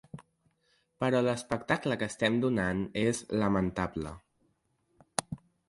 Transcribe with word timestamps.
Però 1.03 1.19
l’espectacle 1.27 1.97
que 2.03 2.09
estem 2.13 2.39
donant 2.47 2.83
és 3.05 3.23
lamentable. 3.45 4.17